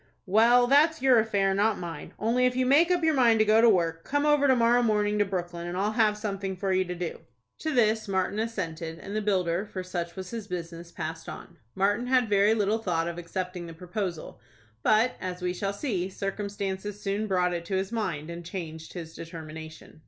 "Well, 0.25 0.65
that's 0.65 1.03
your 1.03 1.19
affair, 1.19 1.53
not 1.53 1.77
mine. 1.77 2.15
Only, 2.17 2.47
if 2.47 2.55
you 2.55 2.65
make 2.65 2.89
up 2.89 3.03
your 3.03 3.13
mind 3.13 3.37
to 3.37 3.45
go 3.45 3.61
to 3.61 3.69
work, 3.69 4.03
come 4.03 4.25
over 4.25 4.47
to 4.47 4.55
morrow 4.55 4.81
morning 4.81 5.19
to 5.19 5.25
Brooklyn, 5.25 5.67
and 5.67 5.77
I'll 5.77 5.91
have 5.91 6.17
something 6.17 6.57
for 6.57 6.73
you 6.73 6.83
to 6.85 6.95
do." 6.95 7.19
To 7.59 7.71
this 7.71 8.07
Martin 8.07 8.39
assented, 8.39 8.97
and 8.97 9.15
the 9.15 9.21
builder, 9.21 9.63
for 9.63 9.83
such 9.83 10.15
was 10.15 10.31
his 10.31 10.47
business, 10.47 10.91
passed 10.91 11.29
on. 11.29 11.57
Martin 11.75 12.07
had 12.07 12.29
very 12.29 12.55
little 12.55 12.79
thought 12.79 13.07
of 13.07 13.19
accepting 13.19 13.67
the 13.67 13.75
proposal; 13.75 14.39
but, 14.81 15.17
as 15.21 15.43
we 15.43 15.53
shall 15.53 15.71
see, 15.71 16.09
circumstances 16.09 16.99
soon 16.99 17.27
brought 17.27 17.53
it 17.53 17.63
to 17.65 17.75
his 17.75 17.91
mind, 17.91 18.31
and 18.31 18.43
changed 18.43 18.93
his 18.93 19.13
determination. 19.13 19.99